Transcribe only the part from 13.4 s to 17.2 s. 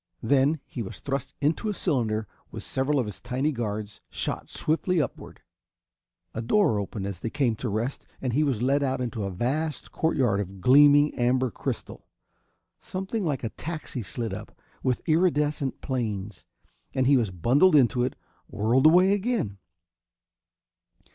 a taxi slid up, with irridescent planes, and he